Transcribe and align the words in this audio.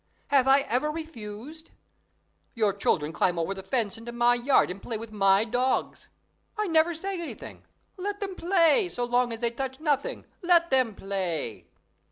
Have 0.29 0.47
I 0.47 0.61
ever 0.61 0.89
refused? 0.89 1.69
Your 2.55 2.73
children 2.73 3.13
climb 3.13 3.37
over 3.37 3.53
the 3.53 3.61
fence 3.61 3.99
into 3.99 4.11
my 4.11 4.33
yard 4.33 4.71
and 4.71 4.81
play 4.81 4.97
with 4.97 5.11
my 5.11 5.45
dogs 5.45 6.07
I 6.57 6.65
never 6.65 6.95
say 6.95 7.21
anything; 7.21 7.61
let 7.97 8.19
them 8.19 8.33
play, 8.33 8.89
so 8.89 9.03
long 9.05 9.31
as 9.31 9.41
they 9.41 9.51
touch 9.51 9.79
nothing; 9.79 10.25
let 10.41 10.71
them 10.71 10.95
play!" 10.95 11.67